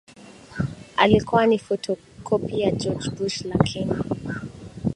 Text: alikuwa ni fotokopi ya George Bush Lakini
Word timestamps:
alikuwa 0.97 1.45
ni 1.47 1.59
fotokopi 1.59 2.61
ya 2.61 2.71
George 2.71 3.09
Bush 3.09 3.41
Lakini 3.41 3.95